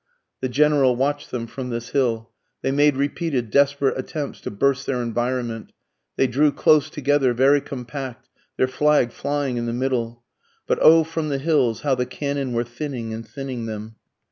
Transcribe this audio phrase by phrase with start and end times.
[0.39, 2.31] The General watch'd them from this hill,
[2.63, 5.73] They made repeated desperate attempts to burst their environment,
[6.15, 8.27] They drew close together, very compact,
[8.57, 10.23] their flag flying in the middle,
[10.65, 13.97] But O from the hills how the cannon were thinning and thinning them!